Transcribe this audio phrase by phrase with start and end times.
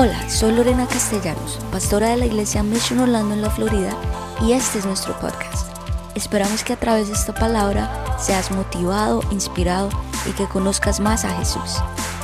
[0.00, 4.00] Hola, soy Lorena Castellanos, pastora de la iglesia Mission Orlando en la Florida,
[4.46, 5.76] y este es nuestro podcast.
[6.16, 9.88] Esperamos que a través de esta palabra seas motivado, inspirado
[10.24, 11.82] y que conozcas más a Jesús.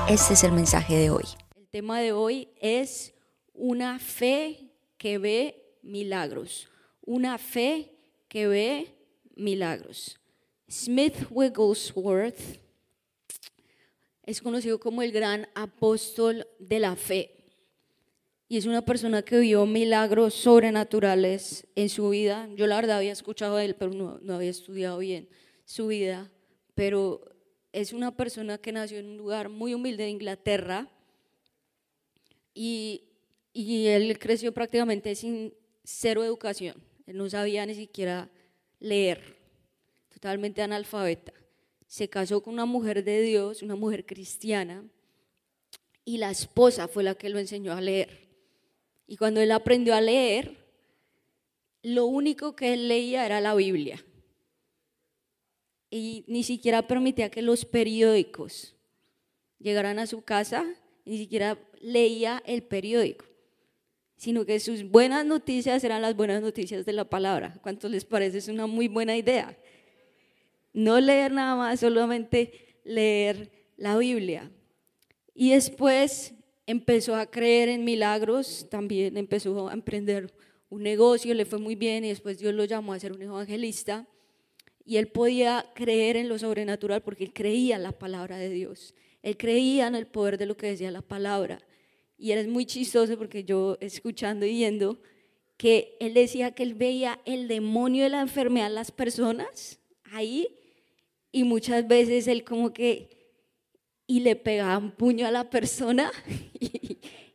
[0.08, 1.24] Este es el mensaje de hoy.
[1.56, 3.12] El tema de hoy es
[3.54, 6.68] una fe que ve milagros.
[7.00, 7.96] Una fe
[8.28, 8.94] que ve
[9.34, 10.20] milagros.
[10.70, 12.38] Smith Wigglesworth
[14.22, 17.33] es conocido como el gran apóstol de la fe
[18.48, 22.48] y es una persona que vio milagros sobrenaturales en su vida.
[22.54, 25.28] Yo la verdad había escuchado de él, pero no, no había estudiado bien
[25.64, 26.30] su vida,
[26.74, 27.24] pero
[27.72, 30.88] es una persona que nació en un lugar muy humilde de Inglaterra
[32.52, 33.04] y,
[33.52, 36.76] y él creció prácticamente sin cero educación.
[37.06, 38.30] Él no sabía ni siquiera
[38.78, 39.36] leer,
[40.12, 41.32] totalmente analfabeta.
[41.86, 44.84] Se casó con una mujer de Dios, una mujer cristiana,
[46.04, 48.23] y la esposa fue la que lo enseñó a leer.
[49.06, 50.56] Y cuando él aprendió a leer,
[51.82, 54.02] lo único que él leía era la Biblia.
[55.90, 58.74] Y ni siquiera permitía que los periódicos
[59.58, 60.64] llegaran a su casa,
[61.04, 63.26] ni siquiera leía el periódico,
[64.16, 67.58] sino que sus buenas noticias eran las buenas noticias de la palabra.
[67.62, 68.38] ¿Cuánto les parece?
[68.38, 69.56] Es una muy buena idea.
[70.72, 74.50] No leer nada más, solamente leer la Biblia.
[75.34, 76.34] Y después
[76.66, 80.32] empezó a creer en milagros, también empezó a emprender
[80.68, 84.06] un negocio, le fue muy bien y después Dios lo llamó a ser un evangelista.
[84.84, 88.94] Y él podía creer en lo sobrenatural porque él creía en la palabra de Dios.
[89.22, 91.60] Él creía en el poder de lo que decía la palabra.
[92.18, 95.00] Y era muy chistoso porque yo escuchando y viendo
[95.56, 100.48] que él decía que él veía el demonio de la enfermedad en las personas ahí
[101.32, 103.23] y muchas veces él como que
[104.06, 106.10] y le pegaba un puño a la persona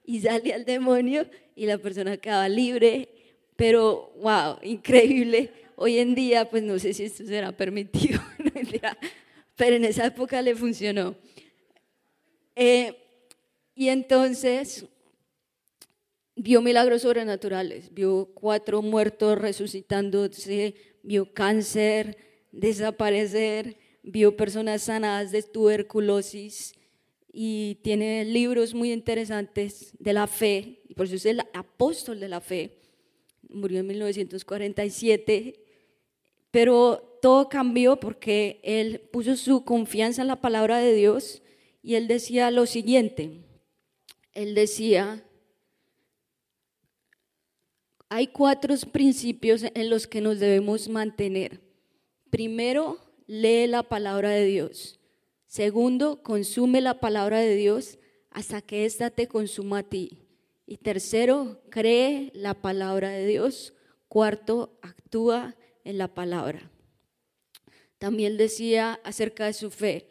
[0.05, 3.09] y, salía el demonio y la persona quedaba libre.
[3.55, 5.51] Pero, wow, increíble.
[5.75, 8.21] Hoy en día, pues no sé si esto será permitido,
[9.55, 11.15] pero en esa época le funcionó.
[12.55, 12.95] Eh,
[13.75, 14.85] y entonces
[16.35, 22.17] vio milagros sobrenaturales, vio cuatro muertos resucitándose, vio cáncer
[22.51, 26.73] desaparecer, vio personas sanadas de tuberculosis
[27.31, 32.29] y tiene libros muy interesantes de la fe, y por eso es el apóstol de
[32.29, 32.79] la fe.
[33.49, 35.59] Murió en 1947,
[36.51, 41.41] pero todo cambió porque él puso su confianza en la palabra de Dios
[41.81, 43.41] y él decía lo siguiente,
[44.33, 45.23] él decía,
[48.09, 51.61] hay cuatro principios en los que nos debemos mantener.
[52.29, 54.99] Primero, lee la palabra de Dios.
[55.45, 57.99] Segundo, consume la palabra de Dios
[58.31, 60.25] hasta que ésta te consuma a ti.
[60.65, 63.75] Y tercero, cree la palabra de Dios.
[64.07, 66.71] Cuarto, actúa en la palabra.
[67.99, 70.09] También decía acerca de su fe,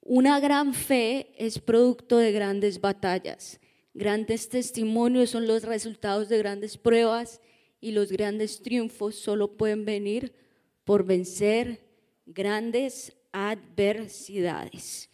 [0.00, 3.60] una gran fe es producto de grandes batallas.
[3.94, 7.40] Grandes testimonios son los resultados de grandes pruebas
[7.80, 10.34] y los grandes triunfos solo pueden venir
[10.82, 11.87] por vencer
[12.28, 15.10] grandes adversidades.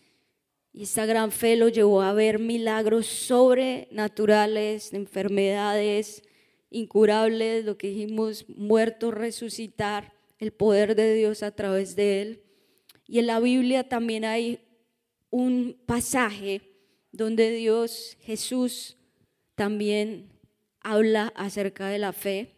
[0.72, 6.22] Y esta gran fe lo llevó a ver milagros sobrenaturales, enfermedades
[6.70, 12.42] incurables, lo que dijimos, muertos, resucitar, el poder de Dios a través de él.
[13.06, 14.58] Y en la Biblia también hay
[15.30, 16.62] un pasaje
[17.12, 18.96] donde Dios, Jesús,
[19.54, 20.32] también
[20.80, 22.50] habla acerca de la fe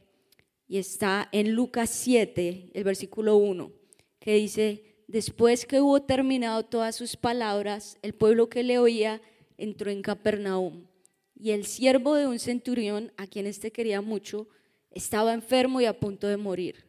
[0.66, 3.85] y está en Lucas 7, el versículo 1
[4.26, 9.22] que dice, después que hubo terminado todas sus palabras, el pueblo que le oía
[9.56, 10.88] entró en Capernaum.
[11.36, 14.48] Y el siervo de un centurión, a quien éste quería mucho,
[14.90, 16.86] estaba enfermo y a punto de morir.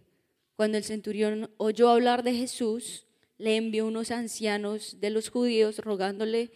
[0.56, 3.06] Cuando el centurión oyó hablar de Jesús,
[3.38, 6.50] le envió unos ancianos de los judíos rogándole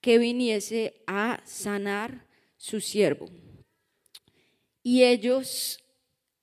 [0.00, 3.26] que viniese a sanar su siervo.
[4.80, 5.83] Y ellos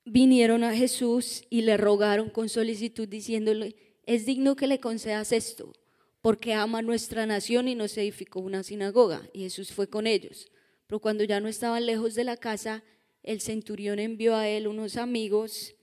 [0.06, 3.76] vinieron a Jesús y le rogaron con solicitud diciéndole,
[4.06, 5.74] es digno que le concedas esto,
[6.22, 9.30] porque ama nuestra nación y nos edificó una sinagoga.
[9.34, 10.52] Y Jesús fue con ellos.
[10.88, 12.84] Pero cuando ya no estaban lejos de la casa,
[13.24, 15.76] el centurión envió a él unos amigos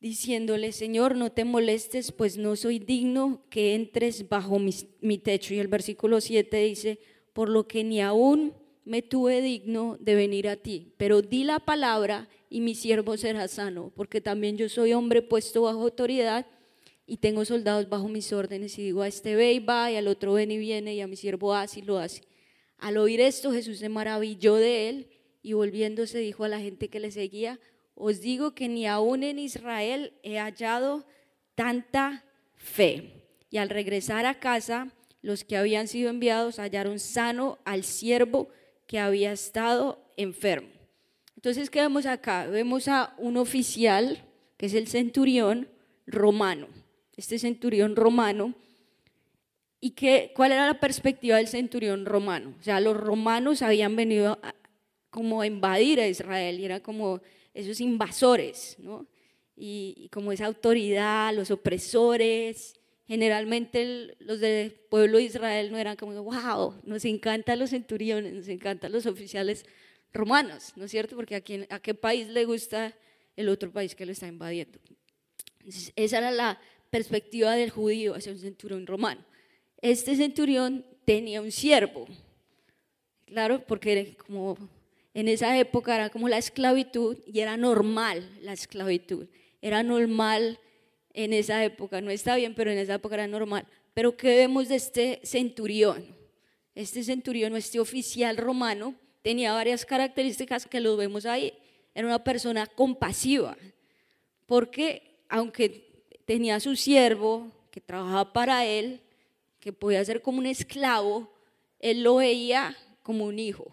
[0.00, 5.54] diciéndole, Señor, no te molestes, pues no soy digno que entres bajo mi, techo.
[5.54, 7.00] Y el versículo 7 dice,
[7.32, 8.54] por lo que ni aún
[8.84, 13.48] me tuve digno de venir a ti, pero di la palabra y mi siervo será
[13.48, 16.46] sano, porque también yo soy hombre puesto bajo autoridad
[17.06, 20.08] y tengo soldados bajo mis órdenes y digo a este ve y va y al
[20.08, 22.22] otro ven y viene y a mi siervo hace y lo hace.
[22.78, 25.08] Al oír esto, Jesús se maravilló de él
[25.42, 27.58] y volviéndose dijo a la gente que le seguía,
[27.94, 31.04] os digo que ni aún en Israel he hallado
[31.54, 32.24] tanta
[32.54, 33.24] fe.
[33.50, 34.92] Y al regresar a casa,
[35.22, 38.48] los que habían sido enviados hallaron sano al siervo
[38.86, 40.77] que había estado enfermo.
[41.48, 42.46] Entonces, ¿qué vemos acá?
[42.46, 44.22] Vemos a un oficial,
[44.58, 45.66] que es el centurión
[46.06, 46.68] romano.
[47.16, 48.54] Este centurión romano.
[49.80, 52.54] ¿Y qué, cuál era la perspectiva del centurión romano?
[52.60, 54.38] O sea, los romanos habían venido
[55.08, 57.22] como a invadir a Israel y eran como
[57.54, 59.06] esos invasores, ¿no?
[59.56, 65.96] Y, y como esa autoridad, los opresores, generalmente los del pueblo de Israel no eran
[65.96, 69.64] como, wow, nos encantan los centuriones, nos encantan los oficiales
[70.12, 71.16] romanos, ¿no es cierto?
[71.16, 72.94] Porque a, quién, a qué país le gusta
[73.36, 74.78] el otro país que lo está invadiendo.
[75.96, 76.60] esa era la
[76.90, 79.24] perspectiva del judío hacia un centurión romano.
[79.80, 82.06] Este centurión tenía un siervo,
[83.26, 84.56] claro, porque como
[85.14, 89.28] en esa época era como la esclavitud y era normal la esclavitud,
[89.62, 90.58] era normal
[91.12, 93.66] en esa época, no está bien, pero en esa época era normal.
[93.94, 96.16] Pero ¿qué vemos de este centurión?
[96.74, 101.52] Este centurión, este oficial romano, tenía varias características que lo vemos ahí.
[101.94, 103.56] Era una persona compasiva,
[104.46, 109.00] porque aunque tenía su siervo que trabajaba para él,
[109.60, 111.30] que podía ser como un esclavo,
[111.80, 113.66] él lo veía como un hijo,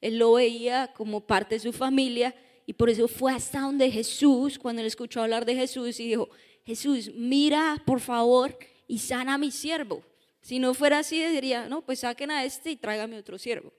[0.00, 2.34] él lo veía como parte de su familia
[2.66, 6.28] y por eso fue hasta donde Jesús, cuando él escuchó hablar de Jesús y dijo,
[6.64, 8.56] Jesús, mira por favor
[8.86, 10.02] y sana a mi siervo.
[10.40, 13.72] Si no fuera así, diría, no, pues saquen a este y tráigame otro siervo.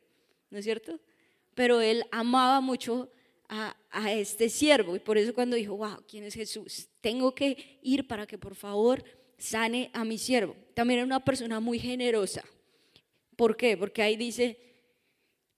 [0.50, 1.00] ¿No es cierto?
[1.56, 3.10] Pero él amaba mucho
[3.50, 3.76] a,
[4.12, 6.88] este siervo y por eso cuando dijo, wow, ¿quién es Jesús?
[7.02, 9.04] Tengo que ir para que por favor
[9.38, 10.56] sane a mi siervo.
[10.74, 12.44] También era una persona muy generosa.
[13.36, 13.78] ¿Por qué?
[13.78, 14.58] Porque ahí dice,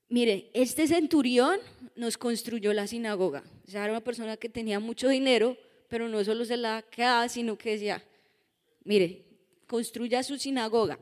[0.10, 1.60] mire, este centurión
[1.96, 3.44] nos construyó la sinagoga.
[3.66, 5.58] O sea, era una persona que tenía mucho dinero,
[5.88, 8.04] pero no solo se la quedaba, sino que decía,
[8.84, 9.24] mire,
[9.68, 11.00] construya su sinagoga.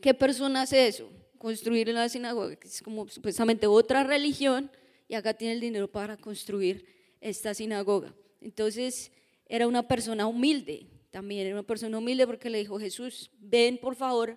[0.00, 1.10] ¿Qué persona hace eso?
[1.46, 4.68] Construir la sinagoga, que es como supuestamente otra religión,
[5.06, 6.84] y acá tiene el dinero para construir
[7.20, 8.12] esta sinagoga.
[8.40, 9.12] Entonces,
[9.46, 13.94] era una persona humilde, también era una persona humilde porque le dijo, Jesús, ven por
[13.94, 14.36] favor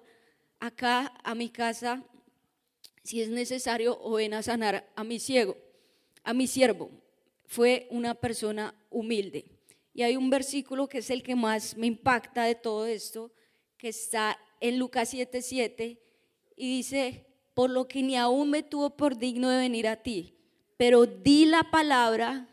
[0.60, 2.04] acá a mi casa,
[3.04, 5.58] si es necesario, o ven a sanar a mi ciego,
[6.22, 6.92] a mi siervo
[7.48, 9.46] fue una persona humilde.
[9.96, 13.32] Y hay un versículo que es el que más me impacta de todo esto,
[13.80, 15.98] que está en Lucas 7:7
[16.60, 20.36] y dice, por lo que ni aún me tuvo por digno de venir a ti,
[20.76, 22.50] pero di la palabra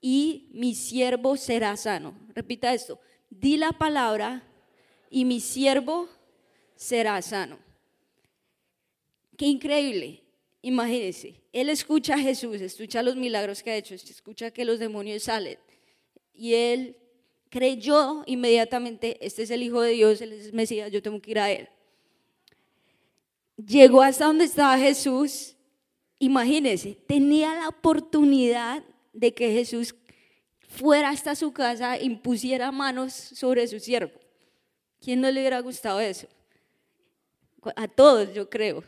[0.00, 2.12] y mi siervo será sano.
[2.34, 2.98] Repita esto,
[3.30, 4.42] di la palabra
[5.10, 6.08] y mi siervo
[6.74, 7.60] será sano.
[9.36, 10.24] Qué increíble.
[10.62, 15.22] Imagínense, él escucha a Jesús, escucha los milagros que ha hecho, escucha que los demonios
[15.22, 15.58] salen.
[16.34, 16.96] Y él
[17.48, 21.38] creyó inmediatamente, este es el Hijo de Dios, él es Mesías, yo tengo que ir
[21.38, 21.68] a él.
[23.66, 25.56] Llegó hasta donde estaba Jesús,
[26.18, 29.94] imagínense, tenía la oportunidad de que Jesús
[30.60, 34.12] fuera hasta su casa, e impusiera manos sobre su siervo.
[35.00, 36.28] ¿Quién no le hubiera gustado eso?
[37.74, 38.84] A todos, yo creo.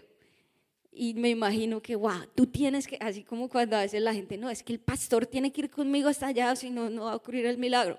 [0.93, 4.37] Y me imagino que, wow, tú tienes que, así como cuando a veces la gente,
[4.37, 7.13] no, es que el pastor tiene que ir conmigo hasta allá, si no, no va
[7.13, 7.99] a ocurrir el milagro.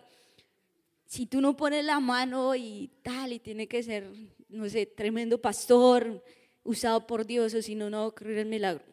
[1.06, 4.10] Si tú no pones la mano y tal, y tiene que ser,
[4.48, 6.24] no sé, tremendo pastor,
[6.64, 8.84] usado por Dios, o si no, no va a ocurrir el milagro.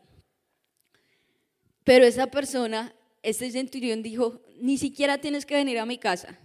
[1.84, 6.38] Pero esa persona, este centurión dijo, ni siquiera tienes que venir a mi casa.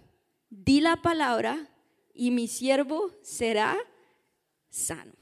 [0.48, 1.68] Di la palabra
[2.14, 3.76] y mi siervo será
[4.70, 5.12] sano.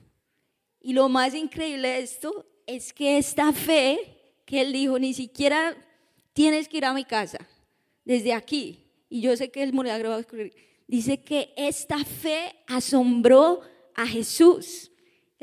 [0.81, 5.77] Y lo más increíble de esto es que esta fe que él dijo, ni siquiera
[6.33, 7.39] tienes que ir a mi casa,
[8.05, 10.55] desde aquí, y yo sé que el milagro va a ocurrir,
[10.87, 13.63] dice que esta fe asombró
[13.95, 14.91] a Jesús.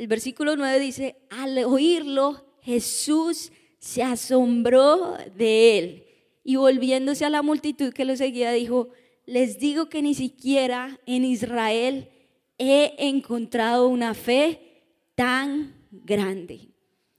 [0.01, 6.05] El versículo 9 dice, al oírlo, Jesús se asombró de él.
[6.43, 8.89] Y volviéndose a la multitud que lo seguía, dijo,
[9.27, 12.10] les digo que ni siquiera en Israel
[12.58, 14.81] he encontrado una fe
[15.13, 16.70] tan grande.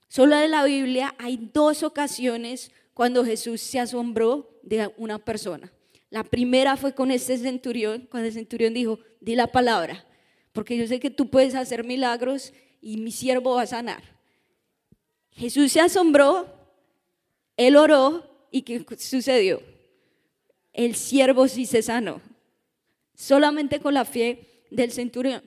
[0.09, 5.71] Solo en la Biblia hay dos ocasiones cuando Jesús se asombró de una persona.
[6.09, 10.05] La primera fue con este centurión, cuando el centurión dijo, di la palabra,
[10.51, 12.51] porque yo sé que tú puedes hacer milagros
[12.83, 14.03] y mi siervo va a sanar.
[15.31, 16.45] Jesús se asombró,
[17.55, 19.63] él oró y ¿qué sucedió?
[20.73, 22.21] El siervo sí se sanó,
[23.15, 25.41] solamente con la fe del centurión.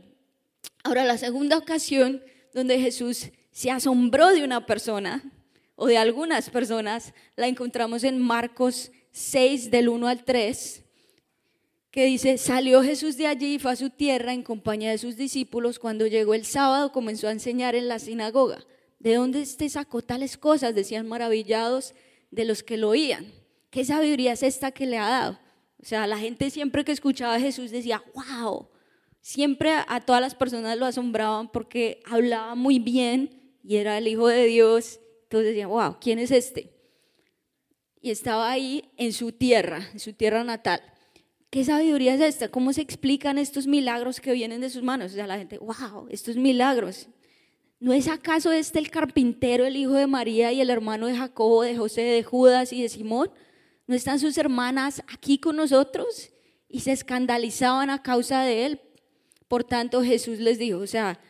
[0.82, 2.22] Ahora, la segunda ocasión
[2.54, 5.22] donde Jesús se asombró de una persona
[5.74, 10.84] o de algunas personas, la encontramos en Marcos 6 del 1 al 3,
[11.96, 15.16] que dice, salió Jesús de allí y fue a su tierra en compañía de sus
[15.16, 15.78] discípulos.
[15.78, 18.66] Cuando llegó el sábado comenzó a enseñar en la sinagoga.
[18.98, 20.74] ¿De dónde te sacó tales cosas?
[20.74, 21.94] Decían maravillados
[22.30, 23.32] de los que lo oían.
[23.70, 25.40] ¿Qué sabiduría es esta que le ha dado?
[25.80, 28.68] O sea, la gente siempre que escuchaba a Jesús decía, wow.
[29.22, 34.28] Siempre a todas las personas lo asombraban porque hablaba muy bien y era el Hijo
[34.28, 35.00] de Dios.
[35.22, 36.74] Entonces decían, wow, ¿quién es este?
[38.02, 40.82] Y estaba ahí en su tierra, en su tierra natal.
[41.50, 42.48] ¿Qué sabiduría es esta?
[42.48, 45.12] ¿Cómo se explican estos milagros que vienen de sus manos?
[45.12, 47.08] O sea, la gente, wow, estos milagros.
[47.78, 51.62] ¿No es acaso este el carpintero, el hijo de María y el hermano de Jacobo,
[51.62, 53.30] de José, de Judas y de Simón?
[53.86, 56.30] ¿No están sus hermanas aquí con nosotros?
[56.68, 58.80] Y se escandalizaban a causa de él.
[59.46, 61.20] Por tanto, Jesús les dijo, o sea,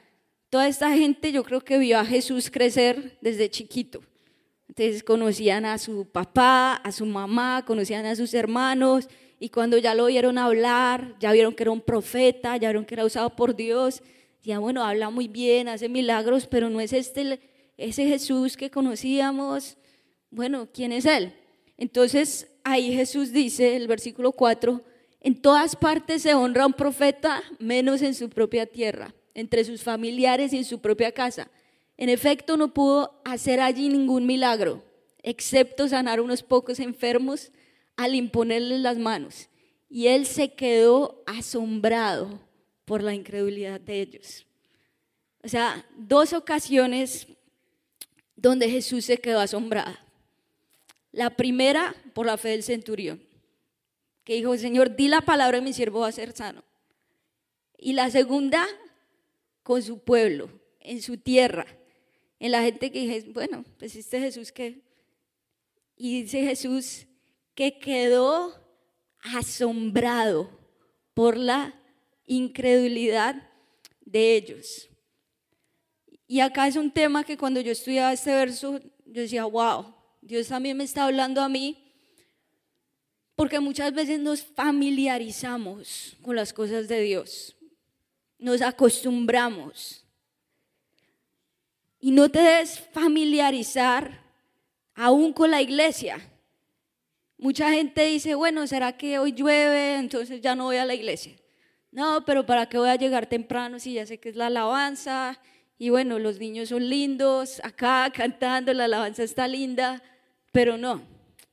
[0.49, 4.01] toda esta gente yo creo que vio a Jesús crecer desde chiquito.
[4.69, 9.95] Entonces conocían a su papá, a su mamá, conocían a sus hermanos y cuando ya
[9.95, 13.55] lo vieron hablar, ya vieron que era un profeta, ya vieron que era usado por
[13.55, 14.02] Dios,
[14.43, 17.40] ya bueno, habla muy bien, hace milagros, pero no es este
[17.76, 19.76] ese Jesús que conocíamos.
[20.31, 21.35] Bueno, ¿quién es él?
[21.76, 24.83] Entonces ahí Jesús dice, el versículo 4,
[25.21, 30.52] en todas partes se honra un profeta, menos en su propia tierra, entre sus familiares
[30.52, 31.50] y en su propia casa.
[31.97, 34.83] En efecto, no pudo hacer allí ningún milagro,
[35.23, 37.50] excepto sanar unos pocos enfermos
[37.97, 39.49] al imponerles las manos.
[39.88, 42.41] Y él se quedó asombrado
[42.85, 44.47] por la incredulidad de ellos.
[45.43, 47.26] O sea, dos ocasiones
[48.35, 49.97] donde Jesús se quedó asombrado.
[51.12, 53.23] La primera por la fe del centurión,
[54.25, 56.62] que dijo, Señor, di la palabra y mi siervo va a ser sano.
[57.79, 58.67] Y la segunda
[59.62, 60.50] con su pueblo,
[60.81, 61.67] en su tierra,
[62.38, 64.81] en la gente que dije, bueno, pues este Jesús que...
[65.97, 67.07] Y dice Jesús
[67.57, 68.55] que quedó
[69.19, 70.51] asombrado
[71.15, 71.75] por la
[72.27, 73.51] incredulidad
[74.03, 74.89] de ellos.
[76.29, 80.49] Y acá es un tema que cuando yo estudiaba este verso, yo decía, wow, Dios
[80.49, 81.95] también me está hablando a mí,
[83.35, 87.57] porque muchas veces nos familiarizamos con las cosas de Dios,
[88.39, 90.05] nos acostumbramos.
[92.01, 94.23] Y no te des familiarizar
[94.95, 96.21] aún con la iglesia.
[97.38, 99.97] Mucha gente dice, bueno, ¿será que hoy llueve?
[99.97, 101.37] Entonces ya no voy a la iglesia.
[101.90, 105.38] No, pero ¿para qué voy a llegar temprano si ya sé que es la alabanza?
[105.78, 110.02] Y bueno, los niños son lindos, acá cantando, la alabanza está linda,
[110.52, 111.02] pero no,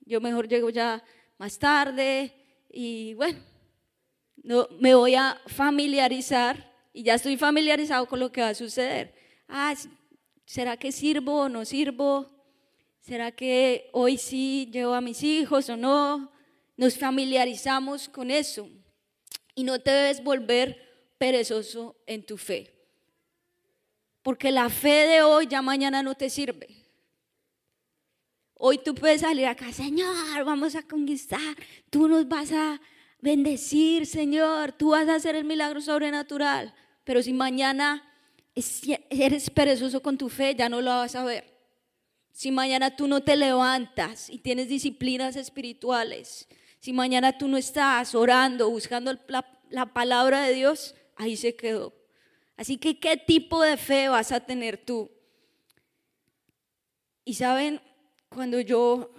[0.06, 1.04] yo mejor llego ya
[1.38, 2.34] más tarde
[2.70, 3.40] y bueno,
[4.44, 9.14] no, me voy a familiarizar y ya estoy familiarizado con lo que va a suceder.
[9.48, 9.74] Ah,
[10.46, 12.30] ¿será que sirvo o no sirvo?
[13.04, 16.32] ¿Será que hoy sí llevo a mis hijos o no?
[16.78, 18.70] Nos familiarizamos con eso
[19.56, 22.72] y no te debes volver perezoso en tu fe.
[24.22, 26.70] Porque la fe de hoy ya mañana no te sirve.
[28.54, 31.58] Hoy tú puedes salir acá, Señor, vamos a conquistar,
[31.90, 32.80] tú nos vas a
[33.20, 36.74] bendecir, Señor, tú vas a hacer el milagro sobrenatural.
[37.04, 38.02] Pero si mañana
[39.10, 41.53] eres perezoso con tu fe, ya no lo vas a ver.
[42.34, 46.48] Si mañana tú no te levantas y tienes disciplinas espirituales,
[46.80, 51.94] si mañana tú no estás orando, buscando la, la palabra de Dios, ahí se quedó.
[52.58, 55.12] Así que, ¿qué tipo de fe vas a tener tú?
[57.24, 57.80] Y saben,
[58.30, 59.12] cuando yo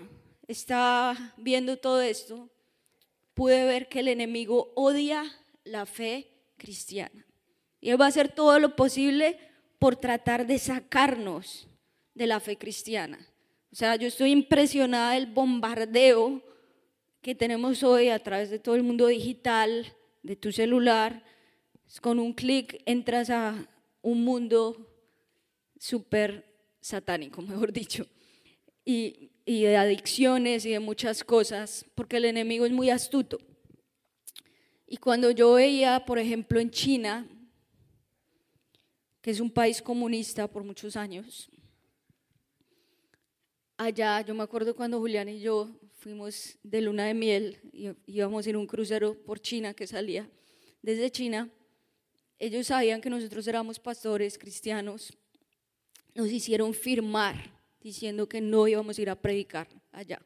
[0.49, 2.51] estaba viendo todo esto,
[3.33, 5.25] pude ver que el enemigo odia
[5.63, 7.25] la fe cristiana.
[7.81, 9.39] Y él va a hacer todo lo posible
[9.79, 11.69] por tratar de sacarnos
[12.15, 13.19] de la fe cristiana.
[13.73, 16.43] O sea, yo estoy impresionada del bombardeo
[17.21, 21.25] que tenemos hoy a través de todo el mundo digital, de tu celular,
[22.01, 23.69] con un clic entras a
[24.03, 24.91] un mundo
[25.79, 26.45] súper
[26.81, 28.07] satánico, mejor dicho,
[28.85, 33.39] y, y de adicciones y de muchas cosas, porque el enemigo es muy astuto.
[34.87, 37.27] Y cuando yo veía, por ejemplo, en China,
[39.21, 41.51] que es un país comunista por muchos años,
[43.85, 48.47] allá, yo me acuerdo cuando Julián y yo fuimos de luna de miel, y íbamos
[48.47, 50.29] en un crucero por China que salía
[50.83, 51.49] desde China,
[52.39, 55.17] ellos sabían que nosotros éramos pastores cristianos,
[56.15, 57.37] nos hicieron firmar
[57.81, 60.21] diciendo que no íbamos a ir a predicar allá.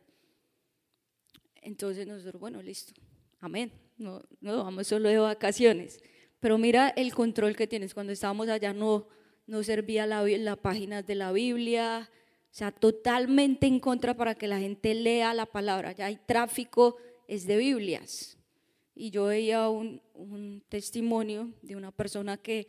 [1.62, 2.92] Entonces nosotros, bueno, listo,
[3.38, 6.00] amén, no, no vamos solo de vacaciones.
[6.40, 7.94] Pero mira el control que tienes.
[7.94, 9.06] Cuando estábamos allá no
[9.48, 12.10] no servía la, la página de la Biblia,
[12.50, 15.92] o sea, totalmente en contra para que la gente lea la palabra.
[15.92, 18.38] Ya hay tráfico, es de Biblias.
[18.94, 22.66] Y yo veía un, un testimonio de una persona que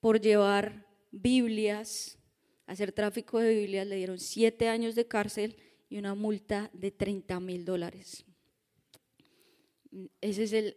[0.00, 2.18] por llevar Biblias,
[2.66, 5.56] hacer tráfico de Biblias, le dieron siete años de cárcel
[5.88, 8.24] y una multa de 30 mil dólares.
[10.20, 10.76] Ese es el,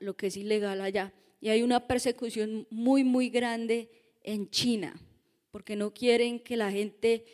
[0.00, 1.14] lo que es ilegal allá.
[1.40, 3.90] Y hay una persecución muy, muy grande
[4.22, 4.94] en China,
[5.50, 7.24] porque no quieren que la gente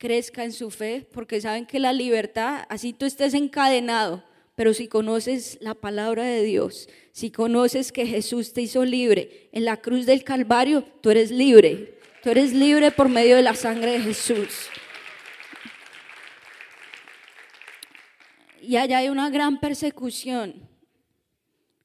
[0.00, 4.24] crezca en su fe, porque saben que la libertad, así tú estés encadenado,
[4.56, 9.66] pero si conoces la palabra de Dios, si conoces que Jesús te hizo libre en
[9.66, 11.98] la cruz del Calvario, tú eres libre.
[12.22, 14.68] Tú eres libre por medio de la sangre de Jesús.
[18.62, 20.54] Y allá hay una gran persecución.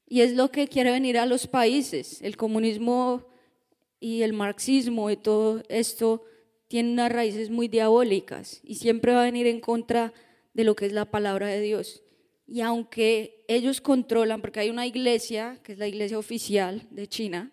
[0.08, 2.22] Y es lo que quiere venir a los países.
[2.22, 3.26] El comunismo
[4.00, 6.24] y el marxismo y todo esto
[6.68, 10.14] tiene unas raíces muy diabólicas y siempre va a venir en contra
[10.54, 12.04] de lo que es la palabra de Dios.
[12.48, 17.52] Y aunque ellos controlan, porque hay una iglesia, que es la iglesia oficial de China,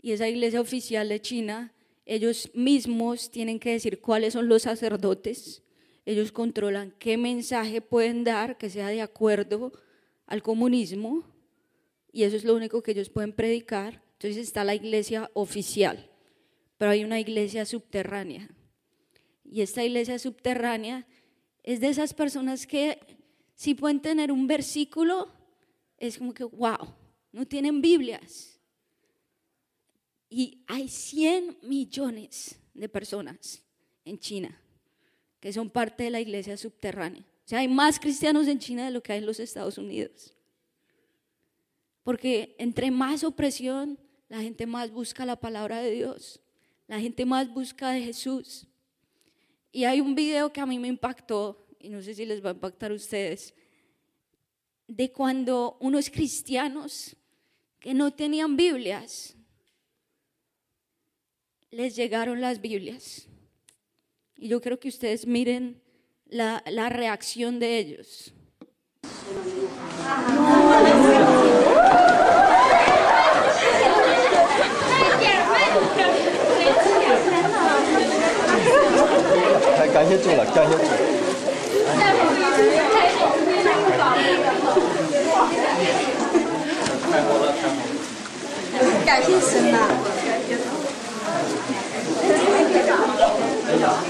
[0.00, 1.72] y esa iglesia oficial de China,
[2.04, 5.62] ellos mismos tienen que decir cuáles son los sacerdotes,
[6.04, 9.72] ellos controlan qué mensaje pueden dar que sea de acuerdo
[10.26, 11.24] al comunismo,
[12.12, 14.02] y eso es lo único que ellos pueden predicar.
[14.12, 16.08] Entonces está la iglesia oficial,
[16.76, 18.48] pero hay una iglesia subterránea.
[19.44, 21.06] Y esta iglesia subterránea
[21.62, 22.98] es de esas personas que
[23.54, 25.32] si pueden tener un versículo,
[25.96, 26.94] es como que, wow,
[27.32, 28.60] no tienen Biblias.
[30.28, 33.62] Y hay 100 millones de personas
[34.04, 34.60] en China
[35.40, 37.22] que son parte de la iglesia subterránea.
[37.22, 40.34] O sea, hay más cristianos en China de lo que hay en los Estados Unidos.
[42.02, 46.40] Porque entre más opresión, la gente más busca la palabra de Dios.
[46.86, 48.66] La gente más busca de Jesús.
[49.72, 52.50] Y hay un video que a mí me impactó y no sé si les va
[52.50, 53.54] a impactar a ustedes,
[54.88, 57.16] de cuando unos cristianos
[57.78, 59.36] que no tenían Biblias,
[61.70, 63.28] les llegaron las Biblias.
[64.36, 65.80] Y yo creo que ustedes miren
[66.24, 68.32] la, la reacción de ellos.
[80.08, 80.82] 先做了，感谢住。
[81.98, 82.58] 大夫，第一次
[82.92, 83.66] 开房，第一次
[83.98, 84.00] 房。
[87.10, 87.84] 太好了，太好了。
[89.04, 89.74] 感谢神呐。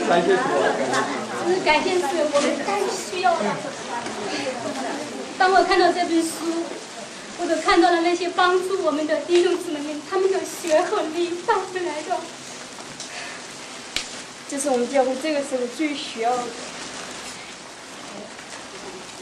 [0.08, 0.38] 感谢主。
[1.64, 3.56] 感谢主，我们太需要了。
[5.38, 6.28] 当我看到这本书，
[7.40, 11.58] 我都看到了那些帮助我们的弟兄姊妹们，他们的血和泪，棒。
[14.49, 16.43] 这是我们教会这个时候最需要的。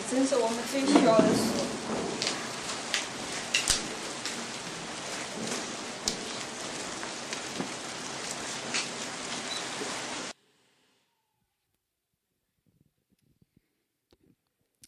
[0.09, 1.69] 真是我们最需要的书。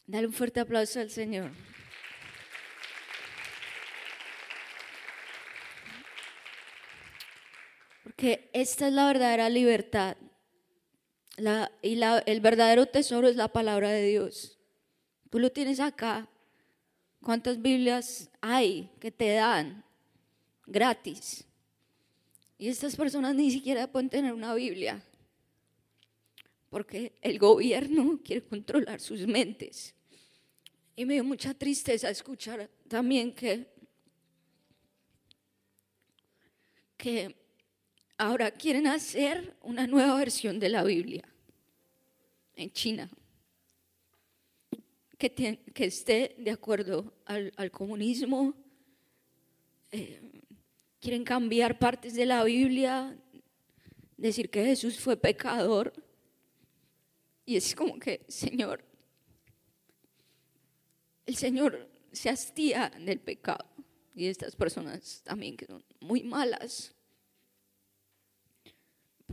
[0.07, 1.51] Dale un fuerte aplauso al Señor.
[8.03, 10.17] Porque esta es la verdadera libertad.
[11.36, 14.58] La, y la, el verdadero tesoro es la palabra de Dios.
[15.30, 16.28] Tú lo tienes acá.
[17.22, 19.84] ¿Cuántas Biblias hay que te dan
[20.66, 21.44] gratis?
[22.58, 25.02] Y estas personas ni siquiera pueden tener una Biblia.
[26.70, 29.94] Porque el gobierno quiere controlar sus mentes.
[30.94, 33.66] Y me dio mucha tristeza escuchar también que,
[36.96, 37.34] que
[38.18, 41.24] ahora quieren hacer una nueva versión de la Biblia
[42.54, 43.10] en China
[45.18, 48.54] que, esté de acuerdo al, comunismo.
[49.90, 50.42] Eh,
[51.00, 53.16] quieren cambiar partes de la Biblia,
[54.16, 55.92] decir que Jesús fue pecador.
[57.44, 58.84] Y es como que, Señor,
[61.24, 63.66] el Señor se hastía del pecado
[64.14, 66.95] y estas personas también que son muy malas.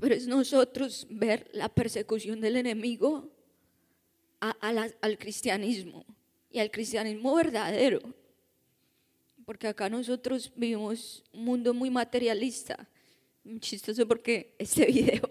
[0.04, 3.32] Pero es nosotros ver la persecución del enemigo
[4.42, 6.06] al cristianismo
[6.52, 8.02] y al cristianismo verdadero.
[9.46, 12.86] Porque acá nosotros vivimos un mundo muy materialista.
[13.62, 15.22] Chistoso porque este video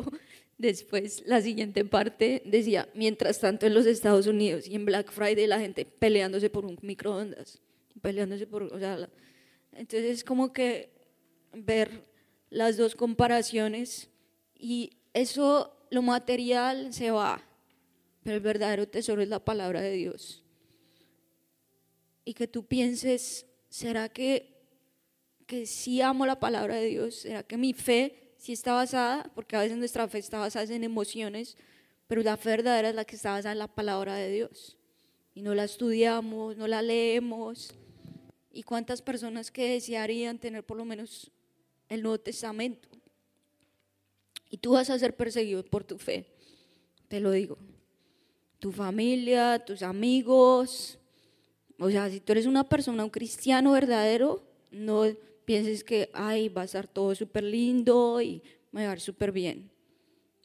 [0.56, 5.46] Después, la siguiente parte decía, mientras tanto en los Estados Unidos y en Black Friday
[5.46, 7.60] la gente peleándose por un microondas,
[8.00, 9.06] peleándose por, o sea,
[9.72, 10.88] entonces es como que
[11.52, 12.06] ver
[12.48, 14.08] las dos comparaciones
[14.62, 17.42] y eso, lo material se va,
[18.22, 20.44] pero el verdadero tesoro es la palabra de Dios.
[22.24, 24.62] Y que tú pienses, ¿será que,
[25.48, 27.16] que sí amo la palabra de Dios?
[27.16, 29.32] ¿Será que mi fe sí está basada?
[29.34, 31.56] Porque a veces nuestra fe está basada en emociones,
[32.06, 34.78] pero la fe verdadera es la que está basada en la palabra de Dios.
[35.34, 37.74] Y no la estudiamos, no la leemos.
[38.52, 41.32] ¿Y cuántas personas que desearían tener por lo menos
[41.88, 43.01] el Nuevo Testamento?
[44.52, 46.26] Y tú vas a ser perseguido por tu fe,
[47.08, 47.56] te lo digo.
[48.58, 50.98] Tu familia, tus amigos.
[51.78, 55.04] O sea, si tú eres una persona, un cristiano verdadero, no
[55.46, 59.32] pienses que, ay, va a estar todo súper lindo y me va a ir súper
[59.32, 59.70] bien.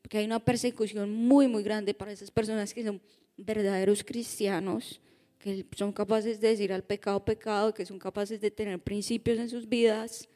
[0.01, 3.01] Porque hay una persecución muy, muy grande para esas personas que son
[3.35, 5.01] verdaderos cristianos,
[5.37, 9.49] que son capaces de decir al pecado pecado, que son capaces de tener principios en
[9.49, 10.29] sus vidas,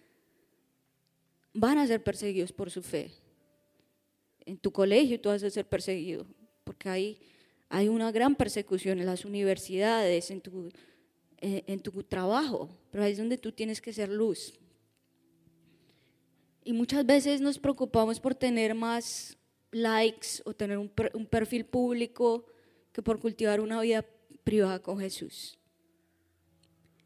[1.54, 3.21] van a ser perseguidos por su fe.
[4.52, 6.28] En tu colegio tú vas a ser perseguido,
[6.66, 7.22] porque hay,
[7.70, 10.68] hay una gran persecución en las universidades, en tu,
[11.38, 14.60] eh, en tu trabajo, pero ahí es donde tú tienes que ser luz.
[16.66, 19.38] Y muchas veces nos preocupamos por tener más
[19.72, 22.46] likes o tener un, un perfil público
[22.92, 24.06] que por cultivar una vida
[24.44, 25.58] privada con Jesús.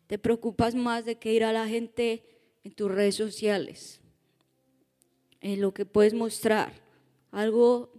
[0.08, 2.24] Te preocupas más de ir a la gente
[2.64, 4.02] en tus redes sociales,
[5.42, 6.84] en lo que puedes mostrar,
[7.36, 7.92] algo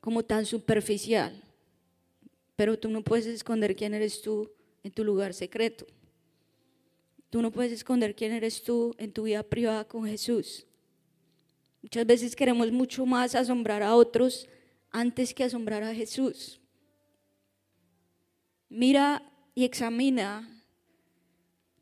[0.00, 1.42] como tan superficial,
[2.56, 4.50] pero tú no puedes esconder quién eres tú
[4.82, 5.86] en tu lugar secreto.
[7.28, 10.66] Tú no puedes esconder quién eres tú en tu vida privada con Jesús.
[11.82, 14.48] Muchas veces queremos mucho más asombrar a otros
[14.90, 16.58] antes que asombrar a Jesús.
[18.70, 20.64] Mira y examina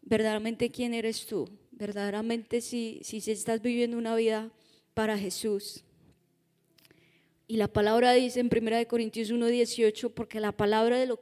[0.02, 4.50] verdaderamente quién eres tú, verdaderamente si, si estás viviendo una vida
[4.94, 5.84] para Jesús.
[7.46, 11.20] Y la palabra dice en 1 Corintios 1:18, porque la palabra de, lo,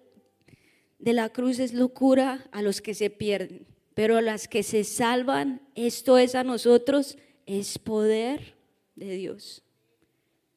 [0.99, 4.85] de la cruz es locura a los que se pierden, pero a las que se
[4.85, 8.55] salvan, esto es a nosotros, es poder
[8.95, 9.63] de Dios.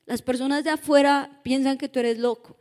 [0.06, 2.58] Las personas de afuera piensan que tú eres loco.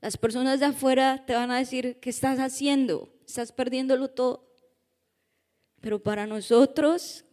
[0.00, 3.12] Las personas de afuera te van a decir, ¿qué estás haciendo?
[3.26, 4.50] Estás perdiéndolo todo.
[5.82, 7.26] Pero para nosotros,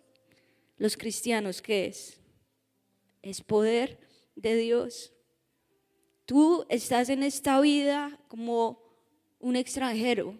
[0.78, 2.20] los cristianos, ¿qué es?
[3.22, 4.07] Es poder
[4.38, 5.12] de Dios.
[6.26, 8.82] Tú estás en esta vida como
[9.39, 10.38] un extranjero,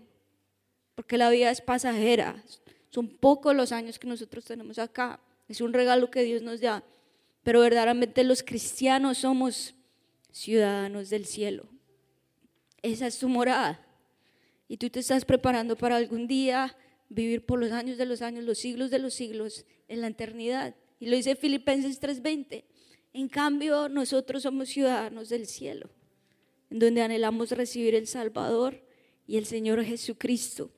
[0.96, 2.42] porque la vida es pasajera.
[2.90, 5.20] Son pocos los años que nosotros tenemos acá.
[5.50, 6.82] Es un regalo que Dios nos da
[7.48, 9.74] pero verdaderamente los cristianos somos
[10.34, 11.64] ciudadanos del cielo.
[12.82, 13.88] Esa es tu morada.
[14.68, 16.76] Y tú te estás preparando para algún día
[17.08, 20.76] vivir por los años de los años, los siglos de los siglos, en la eternidad.
[21.00, 22.66] Y lo dice Filipenses 3:20.
[23.14, 25.90] En cambio, nosotros somos ciudadanos del cielo,
[26.70, 28.84] en donde anhelamos recibir el Salvador
[29.26, 30.72] y el Señor Jesucristo.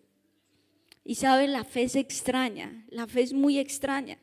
[1.04, 4.20] Y saben, la fe es extraña, la fe es muy extraña.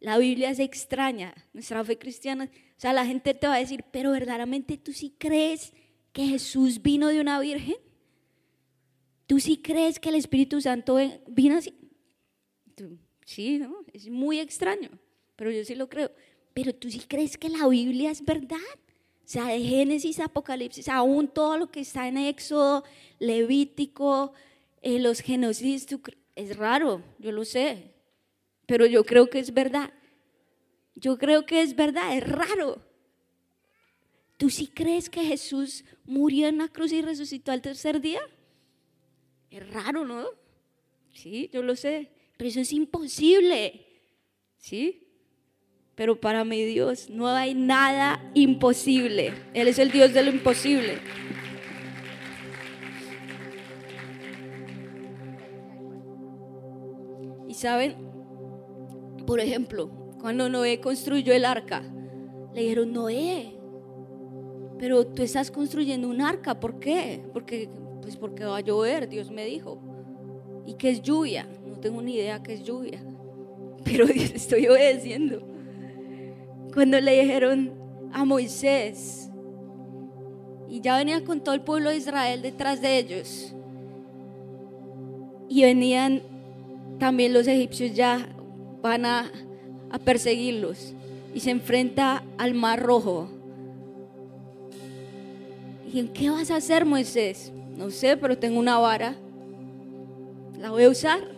[0.00, 2.50] La Biblia es extraña, nuestra fe cristiana.
[2.76, 5.72] O sea, la gente te va a decir, pero verdaderamente tú sí crees
[6.12, 7.76] que Jesús vino de una virgen.
[9.26, 11.74] ¿Tú sí crees que el Espíritu Santo vino así?
[13.24, 13.84] sí, ¿no?
[13.92, 14.90] Es muy extraño,
[15.36, 16.10] pero yo sí lo creo.
[16.54, 18.58] Pero tú sí crees que la Biblia es verdad.
[19.24, 22.84] O sea, de Génesis, Apocalipsis, aún todo lo que está en Éxodo,
[23.18, 24.32] Levítico,
[24.82, 25.86] eh, los genocidios,
[26.34, 27.94] es raro, yo lo sé,
[28.66, 29.92] pero yo creo que es verdad.
[30.94, 32.82] Yo creo que es verdad, es raro.
[34.36, 38.20] ¿Tú sí crees que Jesús murió en la cruz y resucitó al tercer día?
[39.50, 40.26] Es raro, ¿no?
[41.12, 43.86] Sí, yo lo sé, pero eso es imposible.
[44.58, 45.11] ¿Sí?
[46.02, 49.32] Pero para mi Dios no hay nada imposible.
[49.54, 50.98] Él es el Dios de lo imposible.
[57.46, 57.94] Y saben,
[59.28, 61.84] por ejemplo, cuando Noé construyó el arca,
[62.52, 63.56] le dijeron, Noé,
[64.80, 67.22] pero tú estás construyendo un arca, ¿por qué?
[67.32, 69.78] Porque, pues porque va a llover, Dios me dijo.
[70.66, 71.46] ¿Y qué es lluvia?
[71.64, 73.00] No tengo ni idea qué es lluvia,
[73.84, 75.51] pero estoy obedeciendo.
[76.72, 77.72] Cuando le dijeron
[78.12, 79.30] a Moisés,
[80.68, 83.54] y ya venía con todo el pueblo de Israel detrás de ellos,
[85.48, 86.22] y venían
[86.98, 88.28] también los egipcios ya
[88.80, 89.30] van a,
[90.04, 90.94] perseguirlos
[91.34, 93.28] y se enfrenta al mar rojo.
[95.92, 97.52] ¿Y qué vas a hacer, Moisés?
[97.76, 99.14] No sé, pero tengo una vara.
[100.58, 101.31] La voy a usar.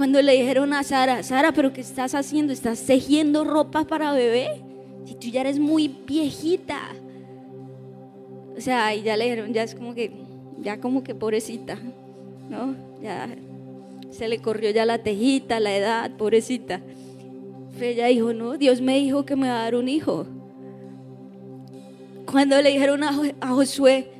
[0.00, 2.54] Cuando le dijeron a Sara, Sara, pero ¿qué estás haciendo?
[2.54, 4.62] ¿Estás tejiendo ropa para bebé?
[5.04, 6.78] Si tú ya eres muy viejita.
[8.56, 10.10] O sea, y ya le dijeron, ya es como que,
[10.62, 11.78] ya como que pobrecita,
[12.48, 12.74] ¿no?
[13.02, 13.28] Ya
[14.10, 16.80] se le corrió ya la tejita, la edad, pobrecita.
[17.74, 20.24] Pero ella dijo, no, Dios me dijo que me va a dar un hijo.
[22.24, 24.10] Cuando le dijeron a, a Josué,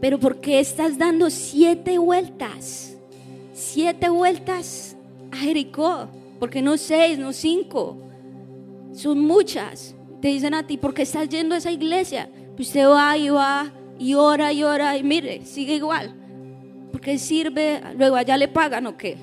[0.00, 2.93] pero ¿por qué estás dando siete vueltas?
[3.54, 4.96] Siete vueltas
[5.30, 6.08] a Jericó.
[6.40, 7.96] ¿Por qué no seis, no cinco?
[8.92, 9.94] Son muchas.
[10.20, 12.28] Te dicen a ti, ¿por qué estás yendo a esa iglesia?
[12.56, 16.14] Pues usted va y va y ora y ora y mire, sigue igual.
[16.90, 17.80] ¿Por qué sirve?
[17.96, 19.16] Luego allá le pagan o qué?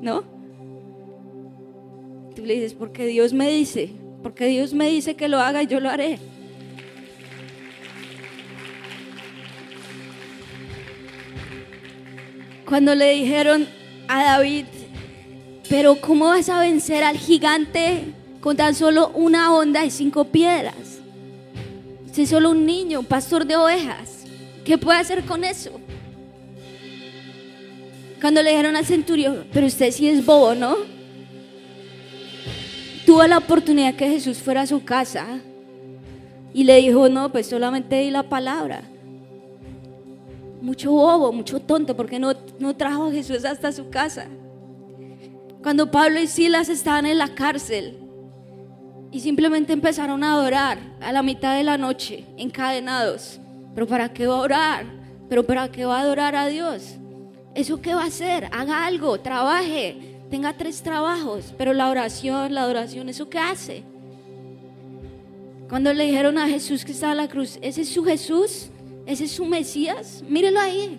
[0.00, 0.22] ¿No?
[2.36, 3.90] Tú le dices, porque Dios me dice,
[4.22, 6.20] porque Dios me dice que lo haga y yo lo haré.
[12.72, 13.68] Cuando le dijeron
[14.08, 14.64] a David,
[15.68, 20.98] pero ¿cómo vas a vencer al gigante con tan solo una onda y cinco piedras?
[22.12, 24.24] Si solo un niño, un pastor de ovejas,
[24.64, 25.78] ¿qué puede hacer con eso?
[28.22, 30.76] Cuando le dijeron al centurión, pero usted sí es bobo, ¿no?
[33.04, 35.26] Tuvo la oportunidad que Jesús fuera a su casa
[36.54, 38.82] y le dijo, no, pues solamente di la palabra
[40.62, 44.28] mucho bobo, mucho tonto, porque no, no trajo a Jesús hasta su casa.
[45.62, 47.98] Cuando Pablo y Silas estaban en la cárcel
[49.10, 53.40] y simplemente empezaron a adorar a la mitad de la noche, encadenados.
[53.74, 54.86] ¿Pero para qué va a orar?
[55.28, 56.96] ¿Pero para qué va a adorar a Dios?
[57.54, 58.48] ¿Eso qué va a hacer?
[58.52, 63.82] Haga algo, trabaje, tenga tres trabajos, pero la oración, la adoración, ¿eso qué hace?
[65.68, 68.71] Cuando le dijeron a Jesús que estaba en la cruz, ¿ese es su Jesús?
[69.06, 70.22] Ese es su Mesías.
[70.28, 70.98] Mírelo ahí.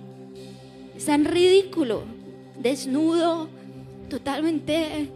[0.96, 2.04] Es tan ridículo,
[2.60, 3.50] desnudo,
[4.10, 5.10] totalmente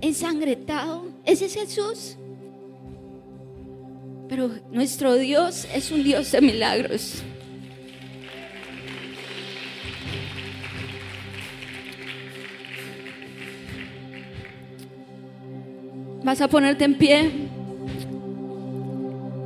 [0.00, 1.06] ensangretado.
[1.24, 2.16] Ese es Jesús.
[4.28, 7.22] Pero nuestro Dios es un Dios de milagros.
[16.24, 17.30] Vas a ponerte en pie.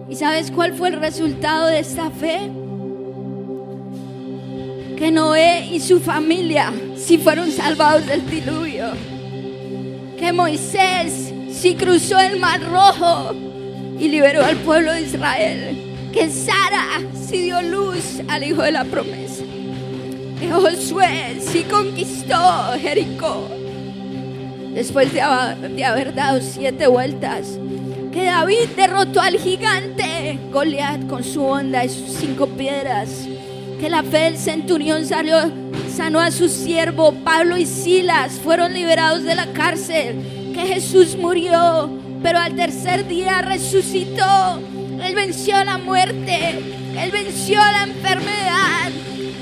[0.08, 2.50] ¿Y sabes cuál fue el resultado de esta fe?
[5.00, 8.90] Que Noé y su familia sí fueron salvados del diluvio.
[10.18, 13.34] Que Moisés sí cruzó el mar rojo
[13.98, 16.10] y liberó al pueblo de Israel.
[16.12, 19.42] Que Sara sí dio luz al hijo de la promesa.
[20.38, 23.48] Que Josué sí conquistó Jericó.
[24.74, 27.58] Después de haber dado siete vueltas,
[28.12, 33.26] que David derrotó al gigante Goliat con su onda y sus cinco piedras
[33.80, 35.50] que la fe del centurión salió,
[35.96, 37.14] sanó a su siervo.
[37.24, 40.52] Pablo y Silas fueron liberados de la cárcel.
[40.54, 41.90] Que Jesús murió,
[42.22, 44.60] pero al tercer día resucitó.
[45.02, 46.58] Él venció la muerte.
[46.98, 48.90] Él venció la enfermedad.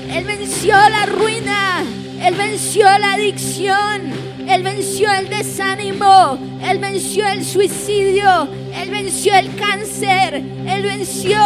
[0.09, 1.83] Él venció la ruina.
[2.23, 4.29] Él venció la adicción.
[4.47, 6.37] Él venció el desánimo.
[6.61, 8.47] Él venció el suicidio.
[8.73, 10.35] Él venció el cáncer.
[10.35, 11.39] Él venció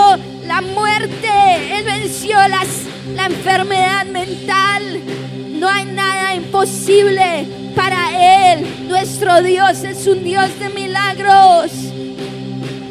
[0.48, 1.30] la muerte,
[1.72, 5.02] Él venció las, la enfermedad mental.
[5.54, 8.88] No hay nada imposible para Él.
[8.88, 11.72] Nuestro Dios es un Dios de milagros.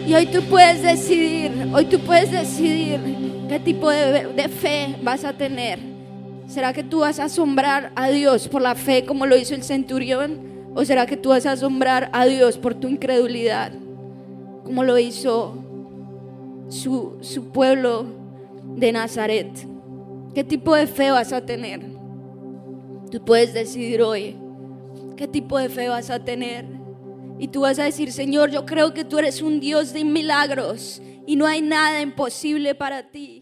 [0.06, 3.00] Y hoy tú puedes decidir, hoy tú puedes decidir
[3.48, 5.91] qué tipo de, de fe vas a tener.
[6.52, 9.62] ¿Será que tú vas a asombrar a Dios por la fe como lo hizo el
[9.62, 10.70] centurión?
[10.74, 13.72] ¿O será que tú vas a asombrar a Dios por tu incredulidad
[14.62, 15.54] como lo hizo
[16.68, 18.04] su, su pueblo
[18.76, 19.48] de Nazaret.
[20.34, 21.80] ¿Qué tipo de fe vas a tener?
[23.10, 24.36] Tú puedes decidir hoy
[25.16, 26.66] qué tipo de fe vas a tener.
[27.38, 31.00] Y tú vas a decir, Señor, yo creo que tú eres un Dios de milagros
[31.26, 33.41] y no hay nada imposible para ti.